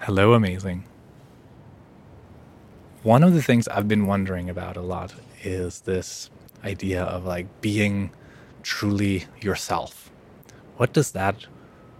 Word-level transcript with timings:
Hello, 0.00 0.34
amazing. 0.34 0.84
One 3.02 3.24
of 3.24 3.32
the 3.32 3.42
things 3.42 3.66
I've 3.66 3.88
been 3.88 4.06
wondering 4.06 4.50
about 4.50 4.76
a 4.76 4.82
lot 4.82 5.14
is 5.42 5.80
this 5.80 6.30
idea 6.62 7.02
of 7.02 7.24
like 7.24 7.46
being 7.62 8.10
truly 8.62 9.24
yourself. 9.40 10.10
What 10.76 10.92
does 10.92 11.12
that 11.12 11.46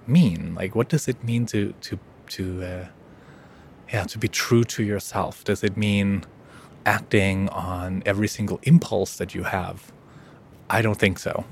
mean? 0.06 0.54
Like, 0.54 0.74
what 0.74 0.88
does 0.90 1.08
it 1.08 1.24
mean 1.24 1.46
to 1.46 1.72
to 1.80 1.98
to 2.28 2.62
uh, 2.62 2.86
yeah 3.92 4.04
to 4.04 4.18
be 4.18 4.28
true 4.28 4.62
to 4.64 4.84
yourself? 4.84 5.42
Does 5.42 5.64
it 5.64 5.76
mean 5.76 6.24
acting 6.84 7.48
on 7.48 8.02
every 8.04 8.28
single 8.28 8.60
impulse 8.64 9.16
that 9.16 9.34
you 9.34 9.44
have? 9.44 9.90
I 10.68 10.82
don't 10.82 10.98
think 10.98 11.18
so. 11.18 11.44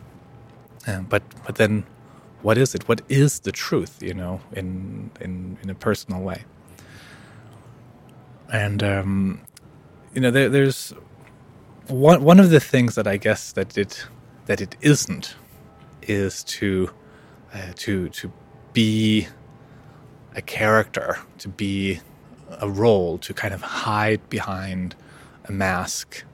Uh, 0.86 1.00
but 1.00 1.22
but 1.46 1.56
then 1.56 1.84
what 2.44 2.58
is 2.58 2.74
it? 2.74 2.88
What 2.88 3.02
is 3.08 3.40
the 3.40 3.52
truth? 3.52 4.02
You 4.02 4.14
know, 4.14 4.40
in 4.52 5.10
in 5.20 5.58
in 5.62 5.70
a 5.70 5.74
personal 5.74 6.22
way. 6.22 6.44
And 8.52 8.82
um, 8.82 9.40
you 10.14 10.20
know, 10.20 10.30
there, 10.30 10.50
there's 10.50 10.94
one 11.88 12.22
one 12.22 12.40
of 12.40 12.50
the 12.50 12.60
things 12.60 12.96
that 12.96 13.06
I 13.06 13.16
guess 13.16 13.52
that 13.52 13.78
it 13.78 14.06
that 14.46 14.60
it 14.60 14.76
isn't 14.82 15.36
is 16.02 16.44
to 16.44 16.90
uh, 17.54 17.72
to 17.76 18.10
to 18.10 18.32
be 18.74 19.28
a 20.36 20.42
character, 20.42 21.18
to 21.38 21.48
be 21.48 22.00
a 22.60 22.68
role, 22.68 23.18
to 23.18 23.34
kind 23.34 23.54
of 23.54 23.62
hide 23.62 24.28
behind 24.28 24.94
a 25.46 25.52
mask 25.52 26.24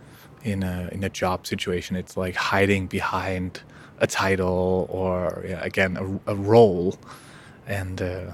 in 0.44 0.62
a 0.62 0.88
in 0.92 1.04
a 1.04 1.08
job 1.08 1.46
situation. 1.46 1.96
It's 1.96 2.16
like 2.16 2.34
hiding 2.34 2.86
behind 2.86 3.62
a 3.98 4.06
title 4.06 4.86
or 4.90 5.44
yeah, 5.46 5.60
again 5.62 5.96
a, 5.96 6.32
a, 6.32 6.34
role, 6.34 6.98
and 7.66 8.00
uh, 8.00 8.32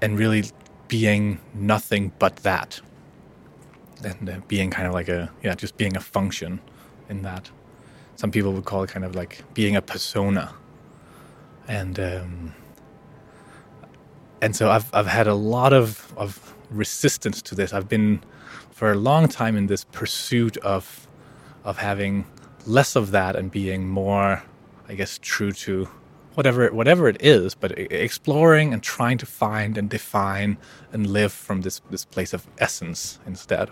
and 0.00 0.18
really 0.18 0.44
being 0.88 1.38
nothing 1.54 2.12
but 2.18 2.36
that, 2.36 2.80
and 4.02 4.28
uh, 4.28 4.40
being 4.48 4.70
kind 4.70 4.86
of 4.86 4.94
like 4.94 5.08
a 5.08 5.30
yeah 5.42 5.54
just 5.54 5.76
being 5.76 5.96
a 5.96 6.00
function 6.00 6.60
in 7.08 7.22
that. 7.22 7.50
Some 8.16 8.30
people 8.30 8.52
would 8.52 8.64
call 8.64 8.82
it 8.82 8.90
kind 8.90 9.04
of 9.04 9.14
like 9.14 9.42
being 9.54 9.76
a 9.76 9.82
persona, 9.82 10.52
and 11.68 11.98
um, 12.00 12.54
and 14.40 14.56
so 14.56 14.70
I've 14.70 14.92
I've 14.94 15.06
had 15.06 15.26
a 15.26 15.34
lot 15.34 15.72
of 15.72 16.12
of 16.16 16.54
resistance 16.70 17.42
to 17.42 17.54
this. 17.54 17.72
I've 17.72 17.88
been 17.88 18.22
for 18.70 18.92
a 18.92 18.96
long 18.96 19.28
time 19.28 19.56
in 19.56 19.66
this 19.66 19.84
pursuit 19.84 20.56
of 20.58 21.06
of 21.64 21.78
having 21.78 22.26
less 22.66 22.96
of 22.96 23.10
that 23.10 23.36
and 23.36 23.50
being 23.50 23.88
more 23.88 24.42
I 24.90 24.94
guess, 24.94 25.20
true 25.22 25.52
to 25.52 25.88
whatever 26.34 26.68
whatever 26.72 27.08
it 27.08 27.22
is, 27.22 27.54
but 27.54 27.78
exploring 27.78 28.72
and 28.72 28.82
trying 28.82 29.18
to 29.18 29.26
find 29.26 29.78
and 29.78 29.88
define 29.88 30.58
and 30.92 31.06
live 31.06 31.32
from 31.32 31.60
this 31.60 31.80
this 31.90 32.04
place 32.04 32.32
of 32.32 32.44
essence 32.58 33.20
instead. 33.24 33.70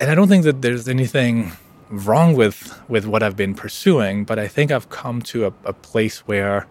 And 0.00 0.12
I 0.12 0.14
don't 0.14 0.28
think 0.28 0.44
that 0.44 0.62
there's 0.62 0.88
anything 0.88 1.52
wrong 1.90 2.36
with 2.36 2.80
with 2.88 3.04
what 3.04 3.24
I've 3.24 3.36
been 3.36 3.54
pursuing, 3.54 4.24
but 4.24 4.38
I 4.38 4.46
think 4.46 4.70
I've 4.70 4.90
come 4.90 5.20
to 5.22 5.46
a, 5.46 5.52
a 5.64 5.72
place 5.72 6.20
where 6.20 6.68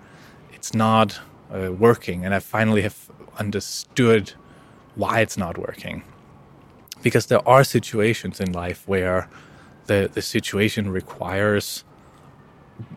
it's 0.53 0.73
not 0.73 1.19
uh, 1.53 1.73
working, 1.73 2.23
and 2.23 2.33
I 2.33 2.39
finally 2.39 2.83
have 2.83 3.11
understood 3.37 4.31
why 4.95 5.19
it's 5.19 5.37
not 5.37 5.57
working. 5.57 6.03
Because 7.03 7.27
there 7.27 7.47
are 7.47 7.63
situations 7.63 8.39
in 8.39 8.51
life 8.51 8.87
where 8.87 9.29
the 9.85 10.09
the 10.11 10.21
situation 10.21 10.89
requires 10.89 11.83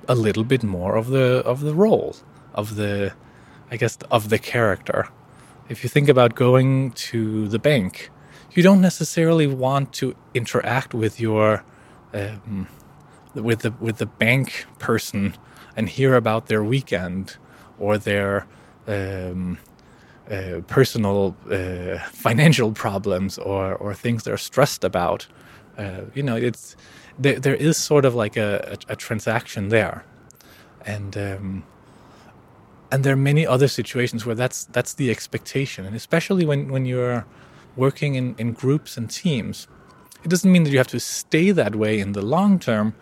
a 0.09 0.15
little 0.15 0.45
bit 0.45 0.63
more 0.63 0.97
of 0.97 1.09
the 1.09 1.43
of 1.45 1.61
the 1.61 1.75
role 1.75 2.17
of 2.55 2.77
the 2.77 3.13
I 3.71 3.77
guess 3.77 3.99
of 4.11 4.29
the 4.29 4.39
character. 4.39 5.09
If 5.69 5.83
you 5.83 5.89
think 5.89 6.09
about 6.09 6.35
going 6.35 6.93
to 6.93 7.49
the 7.49 7.59
bank, 7.59 8.11
you 8.53 8.63
don't 8.63 8.81
necessarily 8.81 9.47
want 9.47 9.93
to 9.95 10.15
interact 10.33 10.95
with 10.95 11.21
your 11.21 11.65
um, 12.15 12.69
with 13.35 13.61
the 13.61 13.73
with 13.81 13.99
the 13.99 14.07
bank 14.07 14.67
person 14.79 15.35
and 15.77 15.89
hear 15.89 16.15
about 16.15 16.47
their 16.47 16.63
weekend 16.65 17.37
or 17.79 17.99
their 17.99 18.47
um, 18.87 19.59
uh, 20.31 20.61
personal 20.67 21.37
uh, 21.51 21.99
financial 22.11 22.73
problems 22.73 23.39
or 23.39 23.75
or 23.77 23.95
things 23.95 24.23
they're 24.25 24.39
stressed 24.39 24.85
about. 24.85 25.27
Uh, 25.79 26.03
you 26.15 26.23
know, 26.23 26.37
it's 26.37 26.77
there, 27.19 27.39
there 27.39 27.55
is 27.55 27.77
sort 27.77 28.05
of 28.05 28.15
like 28.15 28.37
a, 28.37 28.79
a, 28.89 28.93
a 28.93 28.97
transaction 28.97 29.69
there, 29.69 30.05
and 30.85 31.17
um, 31.17 31.65
and 32.91 33.05
there 33.05 33.13
are 33.13 33.23
many 33.23 33.47
other 33.47 33.69
situations 33.69 34.27
where 34.27 34.35
that's 34.35 34.65
that's 34.67 34.95
the 34.95 35.11
expectation, 35.11 35.85
and 35.87 35.97
especially 35.97 36.45
when 36.45 36.69
when 36.69 36.87
you're 36.87 37.25
working 37.77 38.15
in, 38.15 38.35
in 38.39 38.53
groups 38.53 38.97
and 38.97 39.11
teams, 39.11 39.69
it 40.25 40.31
doesn't 40.31 40.51
mean 40.51 40.65
that 40.65 40.71
you 40.71 40.79
have 40.79 40.89
to 40.89 41.01
stay 41.01 41.51
that 41.53 41.77
way 41.77 42.01
in 42.01 42.13
the 42.13 42.23
long 42.23 42.59
term, 42.59 42.95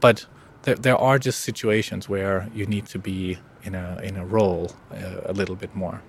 but 0.00 0.26
there, 0.62 0.74
there 0.74 0.96
are 0.96 1.18
just 1.18 1.40
situations 1.40 2.08
where 2.08 2.48
you 2.54 2.66
need 2.66 2.86
to 2.86 2.98
be 2.98 3.38
in 3.62 3.74
a 3.74 4.00
in 4.02 4.16
a 4.16 4.24
role 4.24 4.72
uh, 4.90 5.20
a 5.26 5.32
little 5.32 5.56
bit 5.56 5.74
more. 5.74 6.02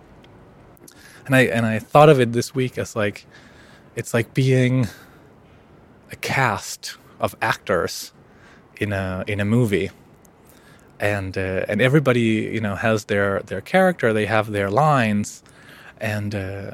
And 1.26 1.36
I 1.36 1.42
and 1.44 1.66
I 1.66 1.80
thought 1.80 2.10
of 2.10 2.20
it 2.20 2.34
this 2.34 2.54
week 2.54 2.78
as 2.78 2.96
like 2.96 3.26
it's 3.96 4.14
like 4.14 4.34
being 4.34 4.88
a 6.12 6.16
cast 6.18 6.98
of 7.20 7.36
actors 7.42 8.14
in 8.78 8.92
a 8.92 9.24
in 9.28 9.40
a 9.40 9.46
movie, 9.46 9.92
and 11.00 11.38
uh, 11.38 11.66
and 11.70 11.82
everybody 11.82 12.22
you 12.56 12.60
know 12.60 12.76
has 12.76 13.06
their 13.06 13.42
their 13.42 13.62
character, 13.62 14.12
they 14.14 14.26
have 14.26 14.52
their 14.52 14.70
lines, 14.70 15.44
and 16.00 16.36
uh, 16.36 16.72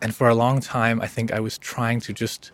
and 0.00 0.14
for 0.14 0.28
a 0.28 0.34
long 0.34 0.60
time 0.60 1.00
I 1.00 1.06
think 1.06 1.32
I 1.32 1.40
was 1.40 1.58
trying 1.58 2.00
to 2.00 2.12
just 2.12 2.52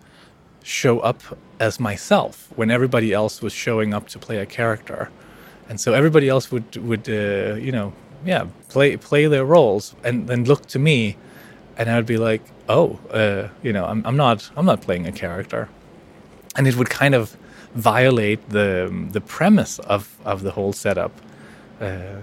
show 0.64 0.98
up 1.00 1.22
as 1.60 1.78
myself 1.78 2.52
when 2.56 2.70
everybody 2.70 3.12
else 3.12 3.40
was 3.40 3.52
showing 3.52 3.94
up 3.94 4.08
to 4.08 4.18
play 4.18 4.38
a 4.38 4.46
character, 4.46 5.10
and 5.68 5.80
so 5.80 5.94
everybody 5.94 6.28
else 6.28 6.50
would 6.50 6.76
would 6.76 7.08
uh, 7.08 7.54
you 7.54 7.70
know 7.70 7.92
yeah 8.25 8.47
play 8.69 8.97
play 8.97 9.27
their 9.27 9.44
roles 9.44 9.94
and 10.04 10.28
then 10.28 10.44
look 10.44 10.66
to 10.66 10.78
me, 10.78 11.16
and 11.77 11.91
I 11.91 11.97
would 11.97 12.06
be 12.06 12.19
like 12.19 12.43
oh 12.69 12.99
uh, 13.10 13.49
you 13.62 13.72
know 13.72 13.84
I'm 13.84 14.04
I'm 14.06 14.16
not 14.16 14.50
I'm 14.56 14.66
not 14.66 14.81
playing 14.81 15.06
a 15.06 15.12
character 15.12 15.69
and 16.56 16.66
it 16.66 16.77
would 16.77 16.91
kind 16.91 17.15
of 17.15 17.37
violate 17.75 18.49
the 18.49 18.91
the 19.12 19.21
premise 19.21 19.78
of 19.81 20.16
of 20.25 20.43
the 20.43 20.50
whole 20.53 20.72
setup. 20.72 21.12
Uh, 21.81 22.21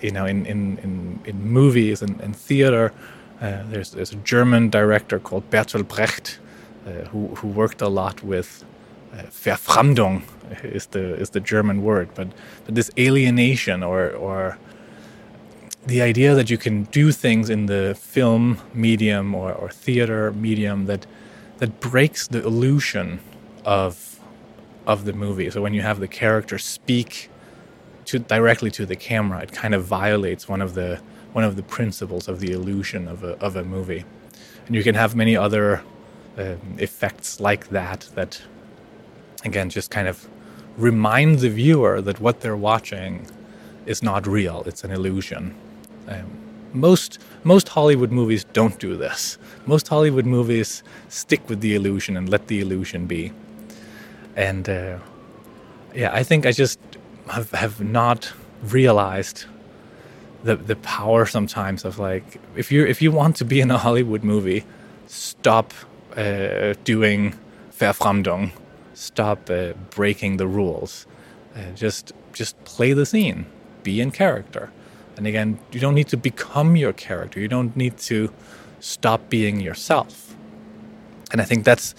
you 0.00 0.12
know, 0.12 0.24
in 0.24 0.46
in 0.46 0.78
in, 0.78 1.20
in 1.24 1.42
movies 1.42 2.02
and, 2.02 2.20
and 2.20 2.36
theater, 2.36 2.92
uh, 3.40 3.62
there's 3.70 3.90
there's 3.92 4.12
a 4.12 4.16
German 4.24 4.70
director 4.70 5.18
called 5.18 5.50
Bertolt 5.50 5.88
Brecht 5.88 6.38
uh, 6.86 6.90
who 7.08 7.34
who 7.36 7.48
worked 7.48 7.82
a 7.82 7.88
lot 7.88 8.22
with 8.22 8.64
uh, 9.12 9.22
Verfremdung 9.30 10.22
is 10.62 10.86
the 10.86 11.14
is 11.20 11.30
the 11.30 11.40
German 11.40 11.82
word, 11.82 12.08
but 12.14 12.28
but 12.64 12.74
this 12.74 12.90
alienation 12.96 13.82
or 13.82 14.10
or 14.10 14.58
the 15.86 16.02
idea 16.02 16.34
that 16.34 16.50
you 16.50 16.58
can 16.58 16.84
do 16.84 17.12
things 17.12 17.50
in 17.50 17.66
the 17.66 17.96
film 17.98 18.58
medium 18.74 19.34
or, 19.34 19.52
or 19.52 19.70
theater 19.70 20.32
medium 20.32 20.86
that 20.86 21.06
that 21.58 21.80
breaks 21.80 22.28
the 22.28 22.44
illusion 22.44 23.20
of 23.64 24.20
of 24.86 25.04
the 25.04 25.12
movie. 25.12 25.50
So 25.50 25.60
when 25.60 25.74
you 25.74 25.82
have 25.82 26.00
the 26.00 26.08
character 26.08 26.58
speak 26.58 27.30
to 28.06 28.18
directly 28.18 28.70
to 28.70 28.86
the 28.86 28.96
camera, 28.96 29.40
it 29.40 29.52
kind 29.52 29.74
of 29.74 29.84
violates 29.84 30.48
one 30.48 30.62
of 30.62 30.74
the 30.74 31.00
one 31.32 31.44
of 31.44 31.56
the 31.56 31.62
principles 31.62 32.28
of 32.28 32.40
the 32.40 32.52
illusion 32.52 33.08
of 33.08 33.22
a 33.22 33.32
of 33.38 33.56
a 33.56 33.64
movie. 33.64 34.04
And 34.66 34.74
you 34.74 34.82
can 34.82 34.94
have 34.94 35.14
many 35.14 35.36
other 35.36 35.82
um, 36.36 36.76
effects 36.78 37.40
like 37.40 37.68
that 37.68 38.08
that 38.14 38.40
again 39.44 39.70
just 39.70 39.90
kind 39.90 40.08
of 40.08 40.28
remind 40.76 41.40
the 41.40 41.50
viewer 41.50 42.00
that 42.00 42.20
what 42.20 42.40
they're 42.40 42.56
watching 42.56 43.26
is 43.88 44.02
not 44.02 44.26
real; 44.26 44.62
it's 44.66 44.84
an 44.84 44.90
illusion. 44.90 45.54
Um, 46.08 46.30
most 46.72 47.18
most 47.44 47.68
Hollywood 47.68 48.12
movies 48.12 48.44
don't 48.52 48.78
do 48.78 48.96
this. 48.96 49.38
Most 49.66 49.88
Hollywood 49.88 50.26
movies 50.26 50.82
stick 51.08 51.48
with 51.48 51.60
the 51.60 51.74
illusion 51.74 52.16
and 52.16 52.28
let 52.28 52.46
the 52.48 52.60
illusion 52.60 53.06
be 53.06 53.32
and 54.38 54.68
uh, 54.68 54.98
yeah, 55.94 56.10
I 56.12 56.22
think 56.22 56.46
I 56.46 56.52
just 56.52 56.78
have, 57.28 57.50
have 57.50 57.80
not 57.80 58.32
realized 58.62 59.44
the 60.44 60.54
the 60.54 60.76
power 60.76 61.26
sometimes 61.26 61.84
of 61.84 61.98
like 61.98 62.40
if 62.56 62.70
you 62.70 62.86
if 62.86 63.02
you 63.02 63.10
want 63.10 63.36
to 63.36 63.44
be 63.44 63.60
in 63.60 63.70
a 63.70 63.78
Hollywood 63.78 64.22
movie, 64.22 64.64
stop 65.06 65.74
uh, 66.16 66.74
doing 66.84 67.34
Verfremdung, 67.78 68.52
stop 68.94 69.50
uh, 69.50 69.72
breaking 69.90 70.36
the 70.36 70.46
rules, 70.46 71.06
uh, 71.56 71.72
just 71.74 72.12
just 72.32 72.54
play 72.64 72.92
the 72.92 73.04
scene, 73.04 73.44
be 73.82 74.00
in 74.00 74.10
character, 74.10 74.70
and 75.16 75.26
again, 75.26 75.58
you 75.72 75.80
don't 75.80 75.94
need 75.94 76.08
to 76.08 76.16
become 76.16 76.76
your 76.76 76.92
character. 76.92 77.40
You 77.40 77.48
don't 77.48 77.76
need 77.76 77.98
to 77.98 78.32
stop 78.80 79.28
being 79.28 79.60
yourself, 79.60 80.34
and 81.32 81.40
I 81.40 81.44
think 81.44 81.64
that's 81.64 81.94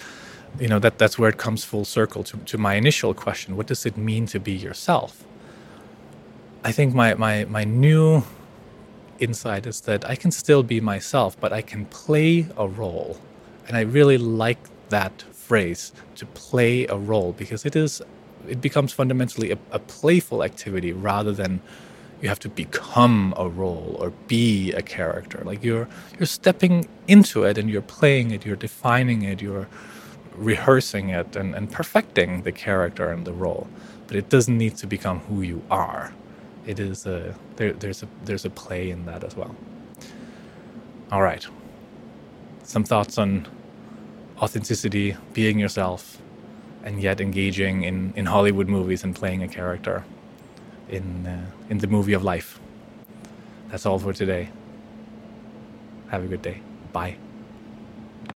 you 0.60 0.68
know 0.68 0.78
that 0.80 0.98
that's 0.98 1.18
where 1.18 1.30
it 1.30 1.38
comes 1.38 1.64
full 1.64 1.84
circle 1.84 2.24
to, 2.24 2.36
to 2.38 2.58
my 2.58 2.74
initial 2.74 3.14
question 3.14 3.56
what 3.56 3.68
does 3.68 3.86
it 3.86 3.96
mean 3.96 4.26
to 4.26 4.40
be 4.40 4.52
yourself 4.52 5.24
i 6.64 6.72
think 6.72 6.92
my 6.92 7.14
my 7.14 7.44
my 7.44 7.62
new 7.62 8.24
insight 9.20 9.66
is 9.66 9.82
that 9.82 10.08
I 10.08 10.16
can 10.16 10.30
still 10.30 10.62
be 10.62 10.80
myself, 10.80 11.38
but 11.40 11.52
I 11.52 11.62
can 11.62 11.86
play 11.86 12.46
a 12.56 12.66
role. 12.66 13.18
And 13.68 13.76
I 13.76 13.82
really 13.82 14.18
like 14.18 14.58
that 14.88 15.22
phrase 15.32 15.92
to 16.16 16.26
play 16.26 16.86
a 16.86 16.96
role 16.96 17.32
because 17.32 17.64
it 17.64 17.76
is 17.76 18.02
it 18.48 18.60
becomes 18.60 18.92
fundamentally 18.92 19.50
a, 19.52 19.58
a 19.70 19.78
playful 19.78 20.42
activity 20.42 20.92
rather 20.92 21.32
than 21.32 21.60
you 22.20 22.28
have 22.28 22.38
to 22.40 22.48
become 22.48 23.32
a 23.36 23.48
role 23.48 23.96
or 23.98 24.10
be 24.28 24.72
a 24.72 24.82
character. 24.82 25.42
Like 25.44 25.64
you're 25.64 25.88
you're 26.18 26.26
stepping 26.26 26.88
into 27.08 27.44
it 27.44 27.56
and 27.58 27.70
you're 27.70 27.82
playing 27.82 28.30
it, 28.30 28.44
you're 28.44 28.56
defining 28.56 29.22
it, 29.22 29.40
you're 29.40 29.68
rehearsing 30.34 31.10
it 31.10 31.36
and, 31.36 31.54
and 31.54 31.70
perfecting 31.70 32.42
the 32.42 32.52
character 32.52 33.10
and 33.10 33.26
the 33.26 33.32
role. 33.32 33.68
But 34.06 34.16
it 34.16 34.28
doesn't 34.28 34.56
need 34.56 34.76
to 34.76 34.86
become 34.86 35.20
who 35.20 35.42
you 35.42 35.62
are. 35.70 36.12
It 36.66 36.78
is 36.78 37.06
a 37.06 37.34
there, 37.56 37.72
there's 37.72 38.02
a 38.02 38.08
there's 38.24 38.44
a 38.44 38.50
play 38.50 38.90
in 38.90 39.06
that 39.06 39.24
as 39.24 39.34
well. 39.36 39.54
All 41.10 41.22
right. 41.22 41.46
Some 42.64 42.84
thoughts 42.84 43.18
on 43.18 43.48
authenticity, 44.38 45.16
being 45.32 45.58
yourself, 45.58 46.18
and 46.84 47.00
yet 47.00 47.20
engaging 47.20 47.82
in, 47.82 48.12
in 48.16 48.26
Hollywood 48.26 48.68
movies 48.68 49.04
and 49.04 49.14
playing 49.14 49.42
a 49.42 49.48
character 49.48 50.04
in 50.88 51.26
uh, 51.26 51.46
in 51.68 51.78
the 51.78 51.86
movie 51.86 52.12
of 52.12 52.24
life. 52.24 52.58
That's 53.68 53.86
all 53.86 53.98
for 53.98 54.12
today. 54.12 54.48
Have 56.08 56.24
a 56.24 56.26
good 56.26 56.42
day. 56.42 56.60
Bye. 56.92 57.16